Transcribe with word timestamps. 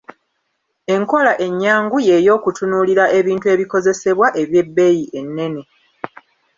Enkola 0.93 1.31
ennyangu 1.45 1.97
ye 2.07 2.15
y’okutunuulira 2.25 3.05
ebintu 3.19 3.45
ebikozesebwa 3.53 4.27
eby’ebbeeyi 4.41 5.05
ennene. 5.19 5.61